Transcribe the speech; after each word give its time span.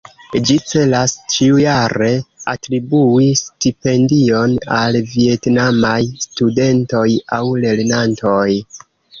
Ĝi 0.47 0.53
celas 0.69 1.11
ĉiujare 1.33 2.07
atribui 2.53 3.27
stipendion 3.41 4.57
al 4.79 4.99
vjetnamaj 5.13 6.01
studentoj 6.27 7.07
aŭ 7.41 7.45
lernantoj. 7.69 8.45